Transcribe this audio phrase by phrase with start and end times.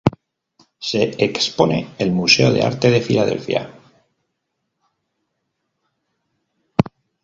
[0.79, 3.69] Se expone el Museo de Arte de Filadelfia.